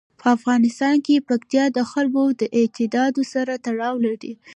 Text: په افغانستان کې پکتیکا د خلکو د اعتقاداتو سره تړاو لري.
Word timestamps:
په 0.19 0.27
افغانستان 0.37 0.95
کې 1.05 1.25
پکتیکا 1.27 1.65
د 1.77 1.79
خلکو 1.91 2.23
د 2.39 2.41
اعتقاداتو 2.57 3.21
سره 3.33 3.53
تړاو 3.65 3.95
لري. 4.05 4.33